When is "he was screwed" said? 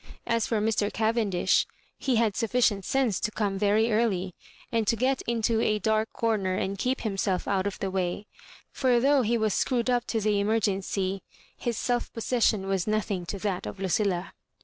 9.21-9.91